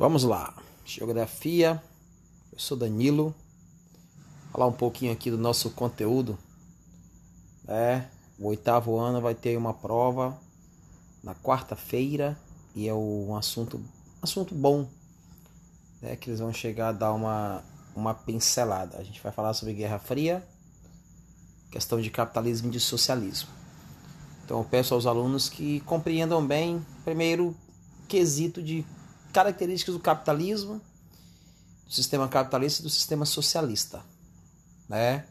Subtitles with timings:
[0.00, 0.54] Vamos lá.
[0.82, 1.78] Geografia.
[2.50, 3.34] Eu sou Danilo.
[4.50, 6.38] Falar um pouquinho aqui do nosso conteúdo.
[7.68, 8.06] É,
[8.38, 10.40] o oitavo ano vai ter uma prova
[11.22, 12.34] na quarta-feira
[12.74, 13.78] e é um assunto,
[14.22, 14.88] assunto bom,
[16.00, 17.62] né, que eles vão chegar a dar uma,
[17.94, 18.96] uma pincelada.
[18.96, 20.42] A gente vai falar sobre Guerra Fria,
[21.70, 23.50] questão de capitalismo e de socialismo.
[24.46, 27.54] Então eu peço aos alunos que compreendam bem, primeiro,
[28.08, 28.82] quesito de
[29.32, 30.80] características do capitalismo,
[31.86, 34.02] do sistema capitalista e do sistema socialista.
[34.88, 35.24] Né?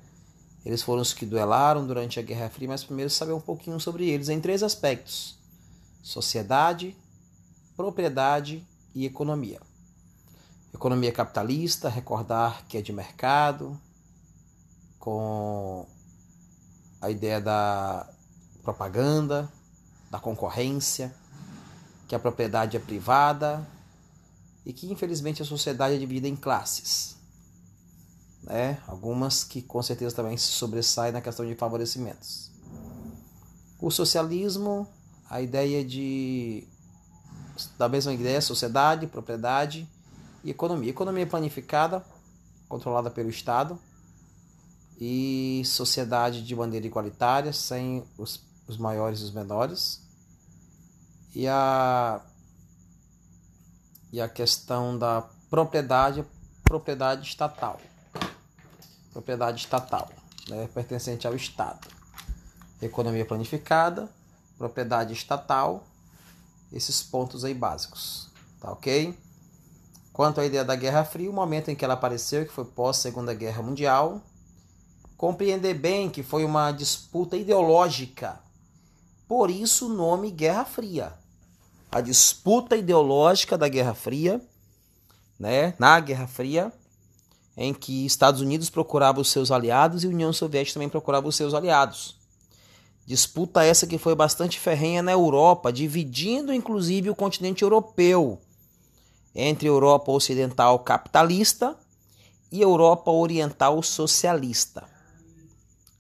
[0.66, 4.10] Eles foram os que duelaram durante a Guerra Fria, mas primeiro saber um pouquinho sobre
[4.10, 5.38] eles em três aspectos:
[6.04, 6.96] sociedade,
[7.76, 9.62] propriedade e economia.
[10.74, 13.80] Economia capitalista, recordar que é de mercado,
[15.00, 15.88] com
[17.02, 18.08] a ideia da
[18.62, 19.52] propaganda,
[20.12, 21.16] da concorrência,
[22.08, 23.66] que a propriedade é privada
[24.70, 27.18] e que infelizmente a sociedade é dividida em classes.
[28.44, 28.80] Né?
[28.86, 32.52] Algumas que com certeza também se sobressaem na questão de favorecimentos.
[33.82, 34.88] O socialismo,
[35.28, 36.68] a ideia de
[37.80, 39.90] da mesma ideia, sociedade, propriedade
[40.44, 40.92] e economia.
[40.92, 42.06] Economia planificada,
[42.68, 43.80] controlada pelo Estado,
[45.02, 50.00] e sociedade de maneira igualitária, sem os, os maiores e os menores.
[51.34, 52.22] E a,
[54.12, 56.26] e a questão da propriedade,
[56.64, 57.80] propriedade estatal.
[59.12, 60.10] Propriedade estatal,
[60.48, 61.88] né, pertencente ao Estado.
[62.82, 64.10] Economia planificada,
[64.58, 65.84] propriedade estatal,
[66.72, 68.30] esses pontos aí básicos,
[68.60, 69.18] tá ok?
[70.14, 72.98] Quanto à ideia da Guerra Fria, o momento em que ela apareceu, que foi pós
[72.98, 74.22] Segunda Guerra Mundial,
[75.18, 78.40] compreender bem que foi uma disputa ideológica.
[79.28, 81.14] Por isso o nome Guerra Fria.
[81.92, 84.40] A disputa ideológica da Guerra Fria,
[85.40, 86.72] né, na Guerra Fria,
[87.58, 91.54] em que Estados Unidos procurava os seus aliados e União Soviética também procurava os seus
[91.54, 92.16] aliados.
[93.06, 98.40] Disputa essa que foi bastante ferrenha na Europa, dividindo inclusive o continente europeu
[99.34, 101.76] entre Europa Ocidental capitalista
[102.52, 104.88] e Europa Oriental socialista.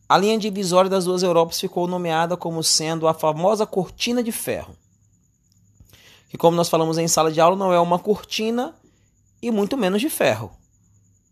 [0.07, 4.75] A linha divisória das duas Europas ficou nomeada como sendo a famosa cortina de ferro.
[6.29, 8.75] Que, como nós falamos em sala de aula, não é uma cortina
[9.41, 10.51] e muito menos de ferro.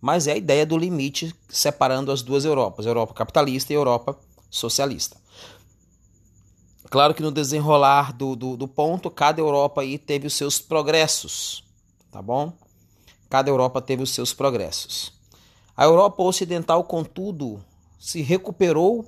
[0.02, 4.18] Mas é a ideia do limite separando as duas Europas, Europa capitalista e Europa
[4.50, 5.18] socialista.
[6.90, 11.64] Claro que no desenrolar do, do, do ponto, cada Europa aí teve os seus progressos,
[12.12, 12.54] tá bom?
[13.30, 15.14] Cada Europa teve os seus progressos.
[15.76, 17.62] A Europa Ocidental, contudo,
[18.00, 19.06] se recuperou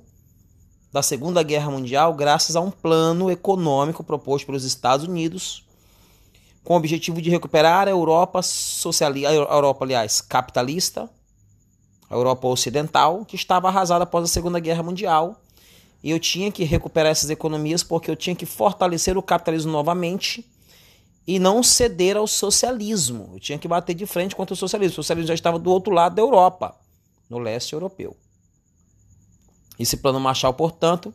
[0.92, 5.64] da Segunda Guerra Mundial graças a um plano econômico proposto pelos Estados Unidos
[6.64, 11.08] com o objetivo de recuperar a Europa socialista, a Europa, aliás, capitalista,
[12.08, 15.40] a Europa ocidental, que estava arrasada após a Segunda Guerra Mundial.
[16.02, 20.44] E eu tinha que recuperar essas economias porque eu tinha que fortalecer o capitalismo novamente
[21.26, 23.30] e não ceder ao socialismo.
[23.34, 24.92] Eu tinha que bater de frente contra o socialismo.
[24.92, 26.74] O socialismo já estava do outro lado da Europa,
[27.28, 28.16] no leste europeu.
[29.78, 31.14] Esse plano Marshall, portanto,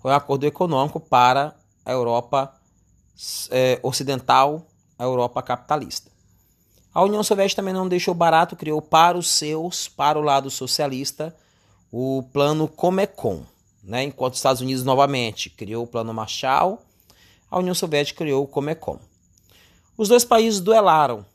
[0.00, 1.54] foi um acordo econômico para
[1.84, 2.52] a Europa
[3.50, 4.66] é, ocidental,
[5.02, 6.10] a Europa capitalista.
[6.94, 11.34] A União Soviética também não deixou barato, criou para os seus, para o lado socialista,
[11.90, 13.42] o plano Comecon.
[13.82, 14.04] Né?
[14.04, 16.80] Enquanto os Estados Unidos novamente criou o plano Marshall,
[17.50, 18.98] a União Soviética criou o Comecon.
[19.96, 21.26] Os dois países duelaram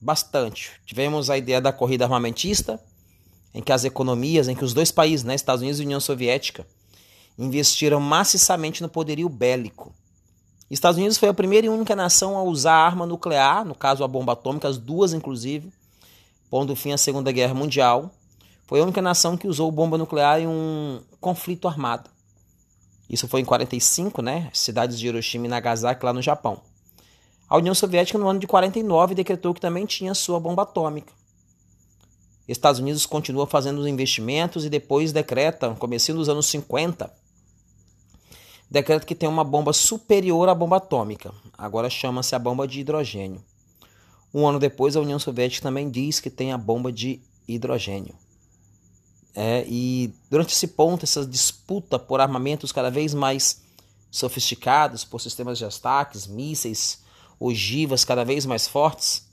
[0.00, 0.70] bastante.
[0.86, 2.80] Tivemos a ideia da corrida armamentista,
[3.52, 6.66] em que as economias, em que os dois países, né, Estados Unidos e União Soviética,
[7.38, 9.92] investiram maciçamente no poderio bélico.
[10.72, 14.08] Estados Unidos foi a primeira e única nação a usar arma nuclear, no caso a
[14.08, 15.70] bomba atômica, as duas inclusive,
[16.48, 18.10] pondo fim à Segunda Guerra Mundial.
[18.66, 22.08] Foi a única nação que usou bomba nuclear em um conflito armado.
[23.06, 24.48] Isso foi em 45, né?
[24.54, 26.62] Cidades de Hiroshima e Nagasaki lá no Japão.
[27.50, 31.12] A União Soviética no ano de 49 decretou que também tinha sua bomba atômica.
[32.48, 37.12] Estados Unidos continua fazendo os investimentos e depois decreta, começando dos anos 50,
[38.72, 41.30] decreta que tem uma bomba superior à bomba atômica.
[41.58, 43.44] Agora chama-se a bomba de hidrogênio.
[44.32, 48.14] Um ano depois, a União Soviética também diz que tem a bomba de hidrogênio.
[49.34, 53.60] É, e durante esse ponto, essa disputa por armamentos cada vez mais
[54.10, 57.02] sofisticados, por sistemas de ataques, mísseis,
[57.38, 59.28] ogivas cada vez mais fortes,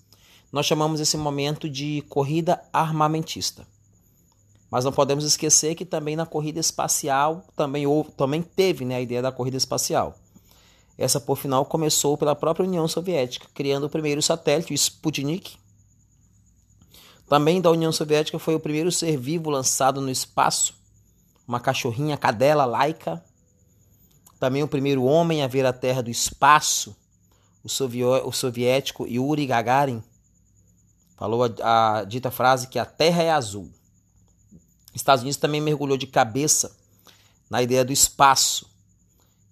[0.51, 3.65] nós chamamos esse momento de corrida armamentista.
[4.69, 9.01] Mas não podemos esquecer que também na corrida espacial também, houve, também teve né, a
[9.01, 10.15] ideia da corrida espacial.
[10.97, 15.57] essa, por final, começou pela própria União Soviética, criando o primeiro satélite, o Sputnik.
[17.27, 20.73] Também da União Soviética foi o primeiro ser vivo lançado no espaço,
[21.47, 23.23] uma cachorrinha cadela laica.
[24.39, 26.95] Também o primeiro homem a ver a Terra do espaço,
[27.63, 30.03] o, o soviético Yuri Gagarin.
[31.17, 33.69] Falou a, a dita frase que a Terra é azul.
[34.93, 36.75] Estados Unidos também mergulhou de cabeça
[37.49, 38.69] na ideia do espaço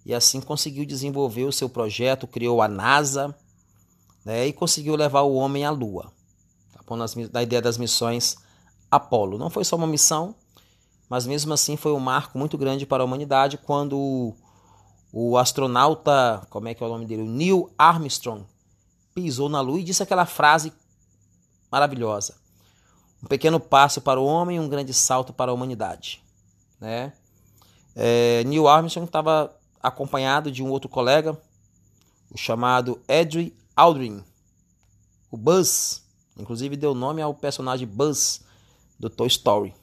[0.04, 3.34] e assim conseguiu desenvolver o seu projeto, criou a NASA
[4.24, 6.10] né, e conseguiu levar o homem à Lua,
[6.72, 6.94] tá
[7.30, 8.36] da ideia das missões
[8.90, 9.36] Apolo.
[9.36, 10.34] Não foi só uma missão,
[11.10, 14.34] mas mesmo assim foi um marco muito grande para a humanidade quando o,
[15.12, 18.46] o astronauta, como é que é o nome dele, o Neil Armstrong,
[19.14, 20.72] pisou na Lua e disse aquela frase
[21.70, 22.36] maravilhosa:
[23.22, 26.22] um pequeno passo para o homem, e um grande salto para a humanidade,
[26.80, 27.12] né?
[27.94, 31.36] É, Neil Armstrong estava acompanhado de um outro colega,
[32.30, 34.22] o chamado Edry Aldrin,
[35.30, 36.02] o Buzz,
[36.36, 38.42] inclusive deu nome ao personagem Buzz
[38.98, 39.74] do Toy Story.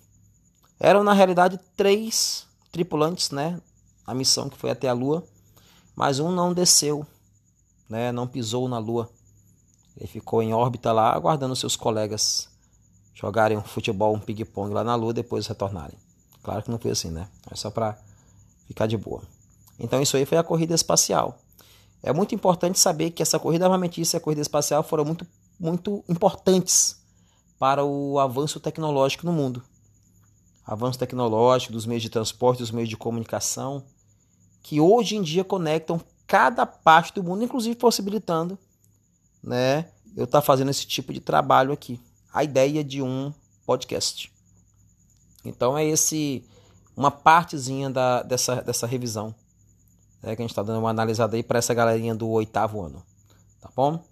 [0.80, 3.60] Eram na realidade três tripulantes, né?
[4.06, 5.24] A missão que foi até a Lua,
[5.96, 7.06] mas um não desceu,
[7.90, 8.12] né?
[8.12, 9.10] Não pisou na Lua.
[9.98, 12.50] Ele ficou em órbita lá, aguardando seus colegas
[13.16, 15.98] jogarem um futebol, um ping-pong lá na Lua, depois retornarem.
[16.44, 17.28] Claro que não foi assim, né?
[17.50, 17.98] É só para
[18.68, 19.24] ficar de boa.
[19.80, 21.40] Então isso aí foi a corrida espacial.
[22.04, 25.26] É muito importante saber que essa corrida armamentícia e a corrida espacial foram muito,
[25.60, 27.02] muito importantes
[27.58, 29.64] para o avanço tecnológico no mundo.
[30.66, 33.84] Avanço tecnológico dos meios de transporte, dos meios de comunicação,
[34.62, 38.58] que hoje em dia conectam cada parte do mundo, inclusive possibilitando
[39.46, 42.00] né, eu estar tá fazendo esse tipo de trabalho aqui.
[42.36, 43.34] A ideia de um
[43.66, 44.32] podcast.
[45.46, 46.44] Então é esse
[46.96, 49.34] uma partezinha da, dessa, dessa revisão
[50.22, 53.02] é, que a gente está dando uma analisada aí para essa galerinha do oitavo ano.
[53.62, 54.04] Tá bom?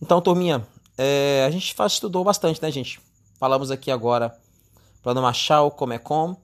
[0.00, 0.66] Então, turminha,
[0.98, 3.00] é, a gente faz, estudou bastante, né, gente?
[3.38, 4.36] Falamos aqui agora
[5.02, 6.36] Plano Marshall, Comecom.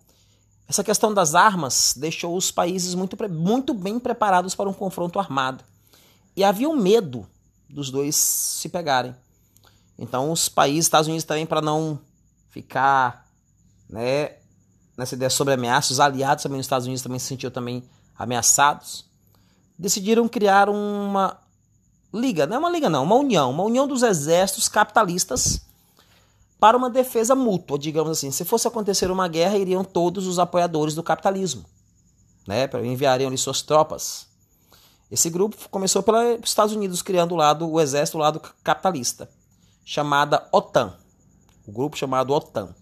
[0.67, 5.63] Essa questão das armas deixou os países muito, muito bem preparados para um confronto armado.
[6.35, 7.27] E havia um medo
[7.69, 9.15] dos dois se pegarem.
[9.99, 11.99] Então, os países, Estados Unidos também, para não
[12.51, 13.27] ficar
[13.89, 14.37] né,
[14.97, 17.83] nessa ideia sobre ameaças, os aliados também nos Estados Unidos também se sentiam também
[18.17, 19.09] ameaçados
[19.79, 21.39] decidiram criar uma
[22.13, 25.61] liga, não é uma liga não, uma união, uma união dos exércitos capitalistas
[26.59, 28.33] para uma defesa mútua, digamos assim.
[28.33, 31.65] Se fosse acontecer uma guerra, iriam todos os apoiadores do capitalismo,
[32.47, 34.27] né, enviariam ali suas tropas.
[35.11, 39.31] Esse grupo começou pelos Estados Unidos criando o lado o exército o lado capitalista,
[39.89, 40.93] chamada OTAN.
[41.67, 42.75] O grupo chamado OTAN.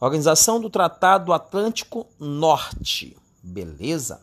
[0.00, 3.14] Organização do Tratado Atlântico Norte.
[3.42, 4.22] Beleza?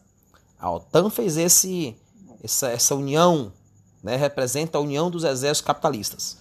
[0.59, 1.95] A OTAN fez esse,
[2.43, 3.53] essa, essa união,
[4.01, 6.39] né, representa a união dos exércitos capitalistas.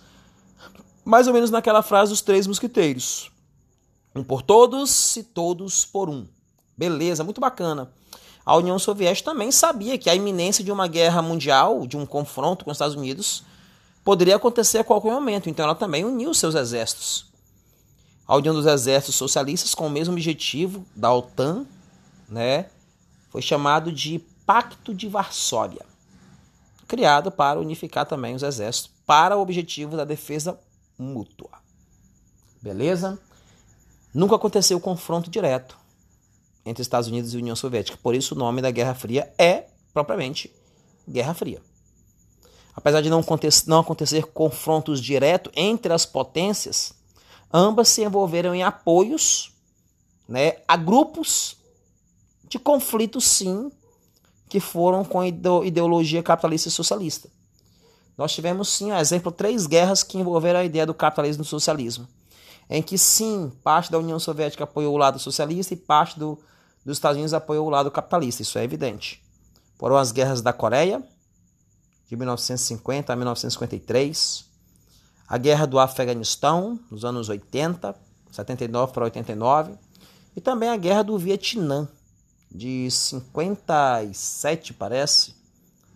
[1.05, 3.31] Mais ou menos naquela frase dos três mosquiteiros.
[4.15, 6.27] Um por todos e todos por um.
[6.75, 7.93] Beleza, muito bacana.
[8.47, 12.65] A União Soviética também sabia que a iminência de uma guerra mundial, de um confronto
[12.65, 13.45] com os Estados Unidos,
[14.07, 15.51] poderia acontecer a qualquer momento.
[15.51, 17.27] Então ela também uniu seus exércitos.
[18.25, 21.67] A União dos Exércitos Socialistas com o mesmo objetivo da OTAN,
[22.29, 22.67] né,
[23.31, 25.85] foi chamado de Pacto de Varsóvia,
[26.87, 30.59] criado para unificar também os exércitos para o objetivo da defesa
[30.97, 31.51] mútua.
[32.63, 33.19] Beleza?
[34.15, 35.77] Nunca aconteceu confronto direto
[36.65, 40.53] entre Estados Unidos e União Soviética, por isso o nome da Guerra Fria é propriamente
[41.09, 41.61] Guerra Fria.
[42.77, 46.93] Apesar de não acontecer, não acontecer confrontos diretos entre as potências,
[47.53, 49.51] ambas se envolveram em apoios
[50.29, 51.57] né, a grupos
[52.49, 53.73] de conflitos, sim,
[54.49, 57.29] que foram com ideologia capitalista e socialista.
[58.17, 61.49] Nós tivemos, sim, a exemplo, três guerras que envolveram a ideia do capitalismo e do
[61.49, 62.07] socialismo.
[62.69, 66.39] Em que, sim, parte da União Soviética apoiou o lado socialista e parte do,
[66.85, 68.43] dos Estados Unidos apoiou o lado capitalista.
[68.43, 69.23] Isso é evidente.
[69.79, 71.03] Foram as guerras da Coreia,
[72.09, 74.45] de 1950 a 1953.
[75.29, 77.95] A guerra do Afeganistão, nos anos 80,
[78.31, 79.75] 79 para 89.
[80.37, 81.89] E também a guerra do Vietnã,
[82.51, 85.35] de 57, parece,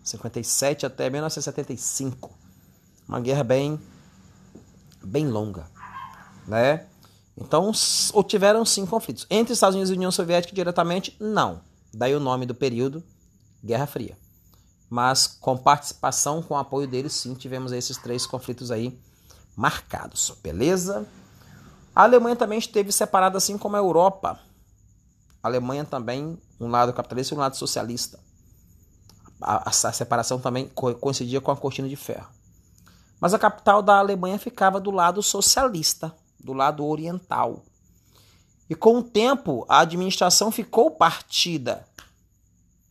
[0.03, 2.31] 57 até 1975.
[3.09, 3.81] Uma guerra bem
[5.03, 5.67] bem longa,
[6.47, 6.87] né?
[7.37, 7.73] Então,
[8.27, 9.27] tiveram sim conflitos.
[9.31, 11.63] Entre Estados Unidos e União Soviética diretamente, não.
[11.93, 13.03] Daí o nome do período,
[13.65, 14.17] Guerra Fria.
[14.91, 19.01] Mas com participação, com apoio deles, sim, tivemos esses três conflitos aí
[19.57, 21.07] marcados, beleza?
[21.95, 24.39] A Alemanha também esteve separada assim como a Europa
[25.43, 28.19] a Alemanha também, um lado capitalista e um lado socialista.
[29.41, 32.29] a, a separação também coincidia com a cortina de ferro.
[33.19, 37.63] Mas a capital da Alemanha ficava do lado socialista, do lado oriental.
[38.69, 41.87] E com o tempo, a administração ficou partida.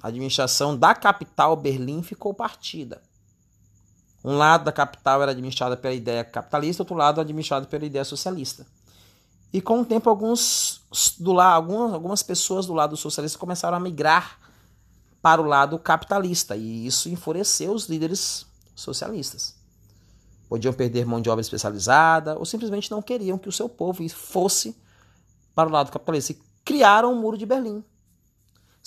[0.01, 3.01] A administração da capital, Berlim, ficou partida.
[4.23, 8.65] Um lado da capital era administrada pela ideia capitalista, outro lado administrado pela ideia socialista.
[9.51, 10.81] E com o tempo, alguns
[11.19, 14.39] do lado, algumas, algumas pessoas do lado socialista começaram a migrar
[15.21, 19.55] para o lado capitalista, e isso enfureceu os líderes socialistas.
[20.47, 24.75] Podiam perder mão de obra especializada, ou simplesmente não queriam que o seu povo fosse
[25.53, 26.31] para o lado capitalista.
[26.31, 27.83] E criaram o Muro de Berlim.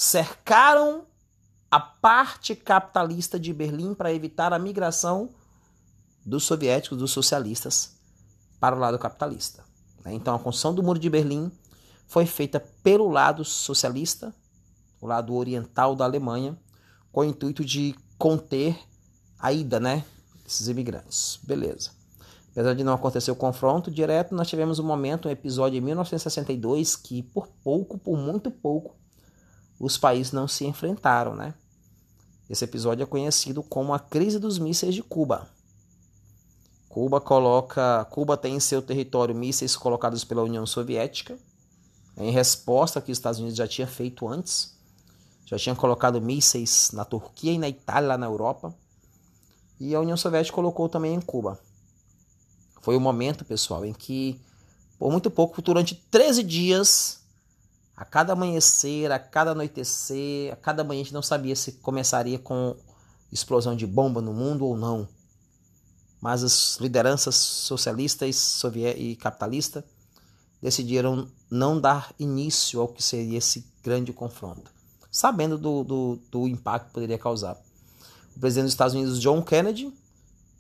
[0.02, 1.06] Cercaram
[1.70, 5.30] a parte capitalista de Berlim para evitar a migração
[6.26, 8.00] dos soviéticos, dos socialistas,
[8.58, 9.62] para o lado capitalista.
[10.04, 10.12] Né?
[10.12, 11.52] Então, a construção do Muro de Berlim
[12.08, 14.34] foi feita pelo lado socialista,
[15.00, 16.58] o lado oriental da Alemanha,
[17.12, 18.76] com o intuito de conter
[19.38, 20.04] a ida né,
[20.42, 21.38] desses imigrantes.
[21.44, 21.92] Beleza.
[22.50, 26.96] Apesar de não acontecer o confronto direto, nós tivemos um momento, um episódio em 1962,
[26.96, 29.00] que por pouco, por muito pouco,
[29.82, 31.52] os países não se enfrentaram, né?
[32.48, 35.48] Esse episódio é conhecido como a crise dos mísseis de Cuba.
[36.88, 41.36] Cuba coloca, Cuba tem em seu território mísseis colocados pela União Soviética,
[42.16, 44.72] em resposta ao que os Estados Unidos já tinha feito antes.
[45.46, 48.72] Já tinha colocado mísseis na Turquia e na Itália, lá na Europa.
[49.80, 51.58] E a União Soviética colocou também em Cuba.
[52.82, 54.40] Foi o momento, pessoal, em que,
[54.96, 57.21] por muito pouco, durante 13 dias,
[57.96, 62.38] a cada amanhecer, a cada anoitecer, a cada manhã a gente não sabia se começaria
[62.38, 62.76] com
[63.30, 65.08] explosão de bomba no mundo ou não.
[66.20, 68.62] Mas as lideranças socialistas
[68.96, 69.84] e capitalista
[70.60, 74.70] decidiram não dar início ao que seria esse grande confronto,
[75.10, 77.60] sabendo do, do, do impacto que poderia causar.
[78.36, 79.92] O presidente dos Estados Unidos, John Kennedy,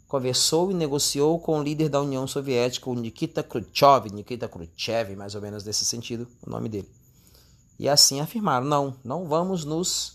[0.08, 5.34] conversou e negociou com o líder da União Soviética, o Nikita Khrushchev, Nikita Khrushchev, mais
[5.34, 7.01] ou menos nesse sentido, o nome dele.
[7.78, 10.14] E assim afirmaram: não, não vamos nos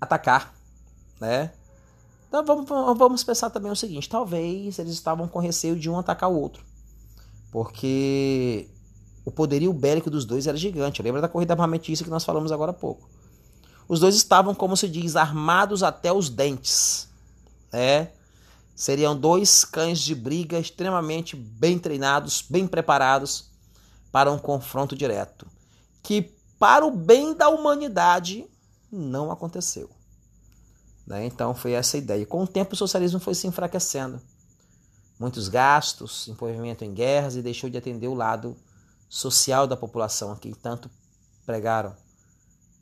[0.00, 0.54] atacar,
[1.20, 1.52] né?
[2.28, 6.30] Então vamos, vamos pensar também o seguinte: talvez eles estavam com receio de um atacar
[6.30, 6.64] o outro,
[7.50, 8.68] porque
[9.24, 11.02] o poderio bélico dos dois era gigante.
[11.02, 13.08] Lembra da corrida armamentista que nós falamos agora há pouco?
[13.88, 17.08] Os dois estavam, como se diz, armados até os dentes,
[17.72, 18.10] né?
[18.74, 23.50] Seriam dois cães de briga extremamente bem treinados, bem preparados
[24.10, 25.46] para um confronto direto,
[26.02, 28.48] que para o bem da humanidade
[28.90, 29.90] não aconteceu.
[31.06, 31.26] Né?
[31.26, 32.24] Então foi essa ideia.
[32.24, 34.20] Com o tempo o socialismo foi se enfraquecendo.
[35.18, 38.56] Muitos gastos, envolvimento em guerras e deixou de atender o lado
[39.08, 40.90] social da população a quem tanto
[41.46, 41.94] pregaram,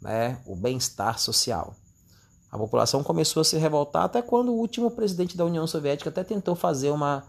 [0.01, 0.41] né?
[0.47, 1.75] o bem-estar social.
[2.51, 6.23] A população começou a se revoltar até quando o último presidente da União Soviética até
[6.23, 7.25] tentou fazer uma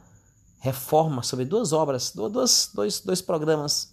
[0.59, 2.71] reforma sobre duas obras, dois,
[3.03, 3.92] dois programas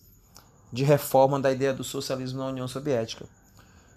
[0.73, 3.27] de reforma da ideia do socialismo na União Soviética.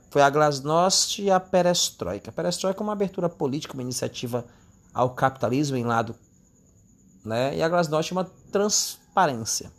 [0.10, 2.30] Foi a Glasnost e a Perestroika.
[2.30, 4.46] A Perestroika é uma abertura política, uma iniciativa
[4.94, 6.16] ao capitalismo em lado,
[7.26, 7.56] né?
[7.56, 9.72] E a Glasnost é uma transparência,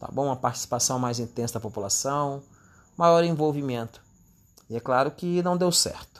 [0.00, 0.26] tá bom?
[0.26, 2.42] Uma participação mais intensa da população,
[2.96, 4.00] maior envolvimento.
[4.70, 6.14] E é claro que não deu certo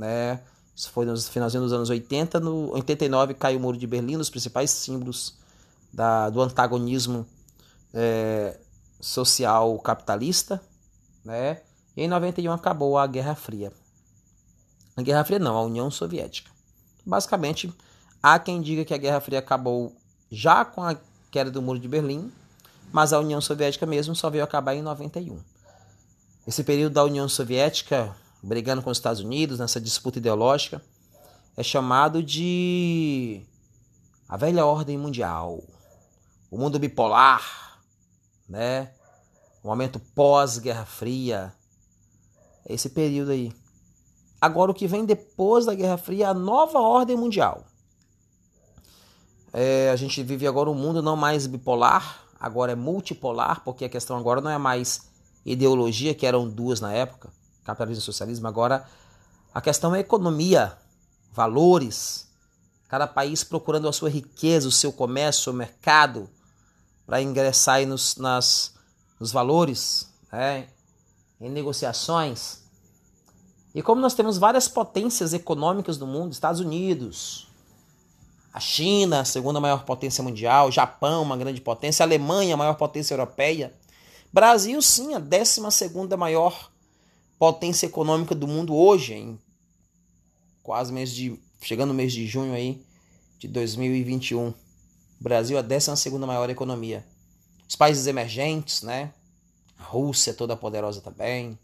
[0.00, 0.40] né?
[0.74, 4.30] Isso foi no finalzinho dos anos 80, no 89 caiu o Muro de Berlim, os
[4.30, 5.36] principais símbolos
[5.92, 7.26] da, do antagonismo
[7.92, 8.58] é,
[9.00, 10.62] social capitalista,
[11.24, 11.60] né?
[11.96, 13.72] E em 91 acabou a Guerra Fria.
[14.96, 16.50] A Guerra Fria não, a União Soviética.
[17.04, 17.72] Basicamente,
[18.22, 19.92] há quem diga que a Guerra Fria acabou
[20.30, 20.96] já com a
[21.30, 22.30] queda do Muro de Berlim,
[22.92, 25.38] mas a União Soviética mesmo só veio acabar em 91.
[26.46, 30.82] Esse período da União Soviética brigando com os Estados Unidos nessa disputa ideológica,
[31.56, 33.42] é chamado de
[34.28, 35.62] a velha ordem mundial,
[36.50, 37.69] o mundo bipolar,
[38.50, 38.90] né?
[39.62, 41.54] O momento pós-Guerra Fria,
[42.68, 43.52] esse período aí.
[44.40, 47.64] Agora o que vem depois da Guerra Fria é a nova ordem mundial.
[49.52, 53.88] É, a gente vive agora um mundo não mais bipolar, agora é multipolar, porque a
[53.88, 55.08] questão agora não é mais
[55.44, 57.30] ideologia, que eram duas na época,
[57.64, 58.84] capitalismo e socialismo, agora
[59.52, 60.76] a questão é economia,
[61.32, 62.28] valores,
[62.88, 66.28] cada país procurando a sua riqueza, o seu comércio, o mercado,
[67.10, 68.72] para ingressar aí nos, nas,
[69.18, 70.68] nos valores, né?
[71.40, 72.60] em negociações.
[73.74, 77.48] E como nós temos várias potências econômicas no mundo, Estados Unidos,
[78.54, 82.74] a China, a segunda maior potência mundial, Japão, uma grande potência, a Alemanha, a maior
[82.74, 83.74] potência europeia,
[84.32, 86.70] Brasil, sim, a décima segunda maior
[87.36, 89.40] potência econômica do mundo hoje, em
[90.62, 91.36] quase mês de.
[91.60, 92.80] chegando no mês de junho aí
[93.36, 94.54] de 2021.
[95.20, 97.04] O Brasil é a 12 maior economia.
[97.68, 99.12] Os países emergentes, né?
[99.78, 101.58] A Rússia toda poderosa também.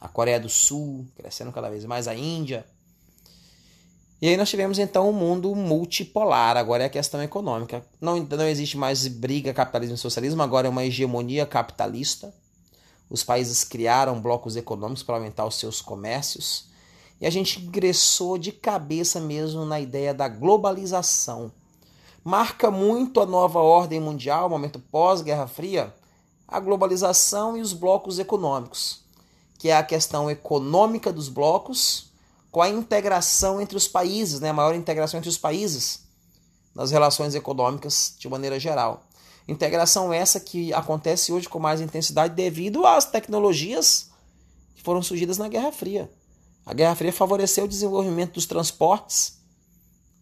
[0.00, 2.64] A Coreia do Sul crescendo cada vez mais, a Índia.
[4.22, 7.84] E aí nós tivemos então um mundo multipolar, agora é a questão econômica.
[8.00, 12.32] Não, não existe mais briga capitalismo e socialismo, agora é uma hegemonia capitalista.
[13.10, 16.68] Os países criaram blocos econômicos para aumentar os seus comércios.
[17.20, 21.52] E a gente ingressou de cabeça mesmo na ideia da globalização.
[22.24, 25.94] Marca muito a nova ordem mundial, momento pós-Guerra Fria,
[26.46, 29.04] a globalização e os blocos econômicos,
[29.58, 32.10] que é a questão econômica dos blocos
[32.50, 34.50] com a integração entre os países, né?
[34.50, 36.00] a maior integração entre os países
[36.74, 39.02] nas relações econômicas de maneira geral.
[39.46, 44.10] Integração essa que acontece hoje com mais intensidade devido às tecnologias
[44.74, 46.10] que foram surgidas na Guerra Fria.
[46.66, 49.37] A Guerra Fria favoreceu o desenvolvimento dos transportes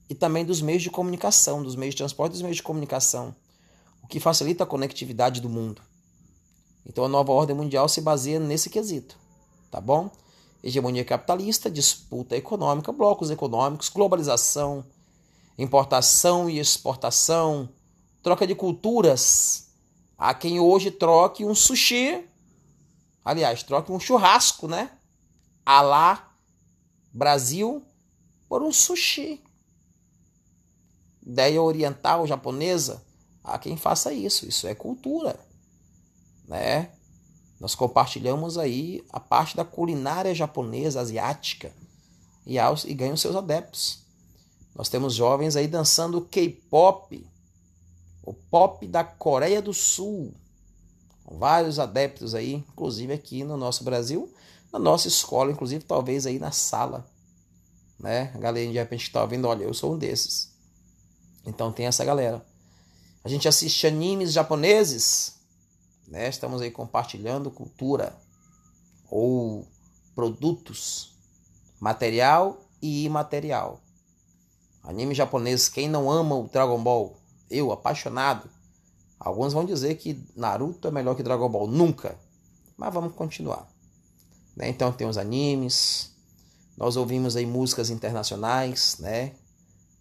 [0.08, 3.34] e também dos meios de comunicação, dos meios de transporte e dos meios de comunicação,
[4.02, 5.82] o que facilita a conectividade do mundo.
[6.84, 9.16] Então a nova ordem mundial se baseia nesse quesito,
[9.70, 10.10] tá bom?
[10.62, 14.84] Hegemonia capitalista, disputa econômica, blocos econômicos, globalização,
[15.58, 17.68] importação e exportação,
[18.22, 19.68] troca de culturas.
[20.16, 22.26] Há quem hoje troque um sushi,
[23.24, 24.90] aliás, troque um churrasco, né?
[25.64, 26.32] A lá
[27.12, 27.84] Brasil
[28.48, 29.42] por um sushi.
[31.26, 33.02] Ideia oriental, japonesa,
[33.42, 34.46] há quem faça isso.
[34.46, 35.38] Isso é cultura,
[36.46, 36.92] né?
[37.58, 41.72] Nós compartilhamos aí a parte da culinária japonesa, asiática,
[42.46, 44.04] e, aos, e ganham seus adeptos.
[44.74, 47.26] Nós temos jovens aí dançando K-pop,
[48.22, 50.32] o pop da Coreia do Sul,
[51.24, 54.32] com vários adeptos aí, inclusive aqui no nosso Brasil,
[54.72, 57.04] na nossa escola, inclusive talvez aí na sala,
[57.98, 58.30] né?
[58.34, 60.55] A galera de repente está ouvindo, olha, eu sou um desses.
[61.46, 62.44] Então tem essa galera.
[63.24, 65.36] A gente assiste animes japoneses,
[66.08, 66.28] né?
[66.28, 68.16] Estamos aí compartilhando cultura
[69.10, 69.66] ou
[70.14, 71.14] produtos,
[71.80, 73.80] material e imaterial.
[74.82, 77.16] Anime japonês, quem não ama o Dragon Ball?
[77.50, 78.48] Eu, apaixonado.
[79.18, 81.66] Alguns vão dizer que Naruto é melhor que Dragon Ball.
[81.66, 82.16] Nunca.
[82.76, 83.66] Mas vamos continuar.
[84.54, 84.68] Né?
[84.68, 86.12] Então tem os animes.
[86.76, 89.32] Nós ouvimos aí músicas internacionais, né?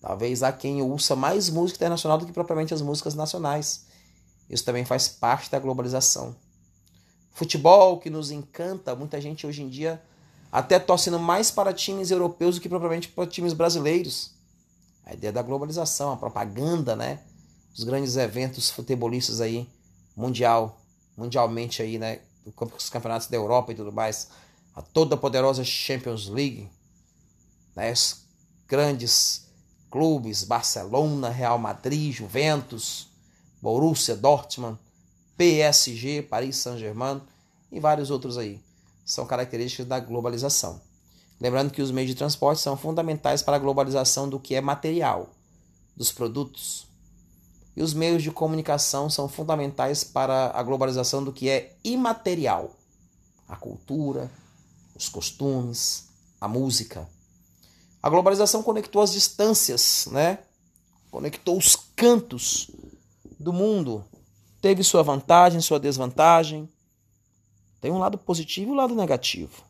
[0.06, 3.88] Talvez há quem ouça mais música internacional do que propriamente as músicas nacionais.
[4.48, 6.36] Isso também faz parte da globalização.
[7.32, 10.00] Futebol que nos encanta, muita gente hoje em dia
[10.52, 14.30] até torcendo mais para times europeus do que propriamente para times brasileiros.
[15.04, 17.22] A ideia da globalização, a propaganda, né?
[17.76, 19.68] Os grandes eventos futebolistas aí,
[20.15, 20.80] mundial,
[21.18, 22.20] mundialmente aí, né?
[22.78, 24.30] Os campeonatos da Europa e tudo mais.
[24.76, 26.70] A toda poderosa Champions League,
[27.76, 27.91] né?
[27.91, 28.24] Os
[28.68, 29.44] grandes
[29.95, 33.08] clubes, Barcelona, Real Madrid, Juventus,
[33.62, 34.77] Borussia Dortmund,
[35.38, 37.21] PSG, Paris Saint-Germain
[37.71, 38.62] e vários outros aí.
[39.05, 40.81] São características da globalização.
[41.39, 45.29] Lembrando que os meios de transporte são fundamentais para a globalização do que é material,
[45.95, 46.86] dos produtos.
[47.73, 52.75] E os meios de comunicação são fundamentais para a globalização do que é imaterial,
[53.47, 54.29] a cultura,
[54.93, 56.10] os costumes,
[56.41, 57.08] a música.
[58.06, 60.38] A globalização conectou as distâncias, né?
[61.10, 62.70] Conectou os cantos
[63.39, 64.06] do mundo
[64.62, 66.70] teve sua vantagem, sua desvantagem.
[67.82, 69.63] Tem um lado positivo e um lado negativo.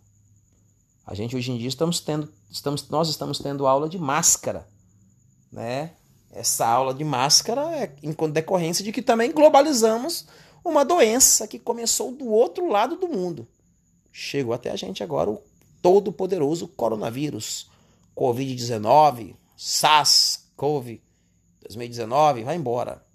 [1.07, 4.67] A gente hoje em dia estamos tendo, estamos, nós estamos tendo aula de máscara,
[5.49, 5.93] né?
[6.29, 10.25] Essa aula de máscara é em decorrência de que também globalizamos
[10.61, 13.47] uma doença que começou do outro lado do mundo.
[14.11, 15.41] Chegou até a gente agora o
[15.81, 17.69] todo poderoso coronavírus,
[18.15, 21.01] COVID-19, SARS-CoV
[21.61, 23.05] 2019, vai embora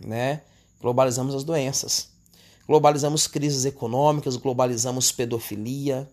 [0.00, 0.42] né?
[0.80, 2.08] Globalizamos as doenças.
[2.66, 6.08] Globalizamos crises econômicas, globalizamos pedofilia,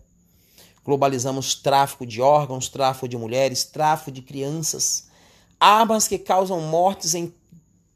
[0.84, 5.08] globalizamos tráfico de órgãos, tráfico de mulheres, tráfico de crianças,
[5.58, 7.32] armas que causam mortes em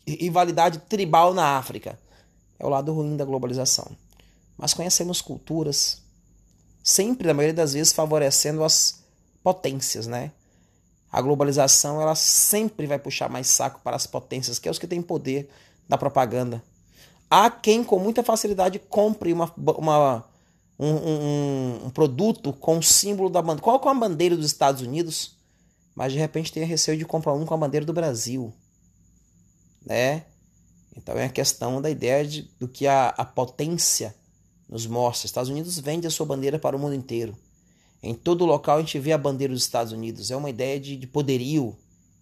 [0.07, 1.99] rivalidade tribal na África.
[2.59, 3.91] É o lado ruim da globalização.
[4.57, 6.01] Mas conhecemos culturas,
[6.83, 9.02] sempre, na maioria das vezes, favorecendo as
[9.43, 10.33] potências, né?
[11.11, 14.87] A globalização, ela sempre vai puxar mais saco para as potências, que é os que
[14.87, 15.51] têm poder
[15.89, 16.63] da propaganda.
[17.29, 20.25] Há quem com muita facilidade compre uma, uma
[20.79, 23.63] um, um, um, produto com o símbolo da bandeira.
[23.63, 25.37] Qual é a bandeira dos Estados Unidos?
[25.95, 28.53] Mas de repente tem receio de comprar um com a bandeira do Brasil.
[29.85, 30.25] Né?
[30.97, 34.15] Então é a questão da ideia de, do que a, a potência
[34.69, 35.27] nos mostra.
[35.27, 37.37] Estados Unidos vende a sua bandeira para o mundo inteiro.
[38.03, 40.31] Em todo local a gente vê a bandeira dos Estados Unidos.
[40.31, 41.77] É uma ideia de, de poderio,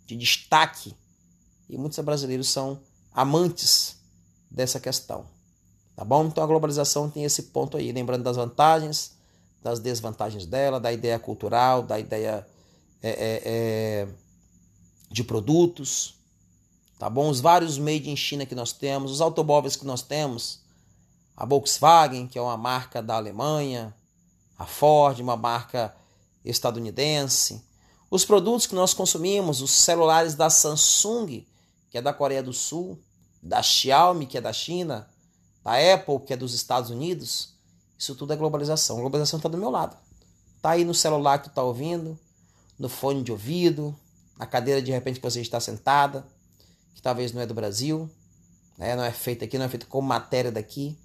[0.06, 0.94] de destaque.
[1.68, 2.80] E muitos brasileiros são
[3.12, 3.96] amantes
[4.50, 5.24] dessa questão.
[5.96, 6.26] Tá bom?
[6.26, 9.12] Então a globalização tem esse ponto aí, lembrando das vantagens,
[9.62, 12.46] das desvantagens dela, da ideia cultural, da ideia
[13.02, 14.08] é, é, é,
[15.10, 16.14] de produtos,
[16.98, 17.28] tá bom?
[17.28, 20.60] Os vários made in China que nós temos, os automóveis que nós temos,
[21.36, 23.94] a Volkswagen, que é uma marca da Alemanha,
[24.60, 25.96] a Ford, uma marca
[26.44, 27.64] estadunidense,
[28.10, 31.46] os produtos que nós consumimos, os celulares da Samsung,
[31.88, 32.98] que é da Coreia do Sul,
[33.42, 35.08] da Xiaomi, que é da China,
[35.64, 37.54] da Apple, que é dos Estados Unidos,
[37.98, 38.98] isso tudo é globalização.
[38.98, 39.96] A globalização está do meu lado.
[40.56, 42.18] Está aí no celular que tu está ouvindo,
[42.78, 43.98] no fone de ouvido,
[44.38, 46.26] na cadeira de repente que você está sentada,
[46.94, 48.10] que talvez não é do Brasil,
[48.76, 48.94] né?
[48.94, 50.98] não é feita aqui, não é feita com matéria daqui,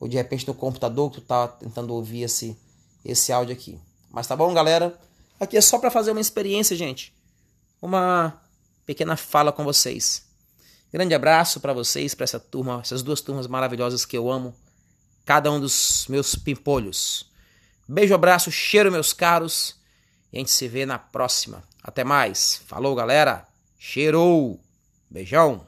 [0.00, 2.58] ou de repente no computador que tu está tentando ouvir esse,
[3.04, 3.78] esse áudio aqui.
[4.10, 4.98] Mas tá bom, galera?
[5.40, 7.12] Aqui é só para fazer uma experiência, gente.
[7.80, 8.40] Uma
[8.86, 10.26] pequena fala com vocês.
[10.92, 14.54] Grande abraço para vocês, para essa turma, essas duas turmas maravilhosas que eu amo,
[15.24, 17.30] cada um dos meus pimpolhos.
[17.88, 19.76] Beijo, abraço, cheiro, meus caros.
[20.32, 21.62] E a gente se vê na próxima.
[21.82, 22.62] Até mais.
[22.66, 23.46] Falou, galera.
[23.78, 24.60] Cheirou.
[25.10, 25.66] Beijão.